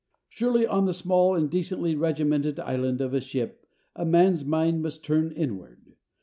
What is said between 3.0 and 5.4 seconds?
of a ship a man's mind must turn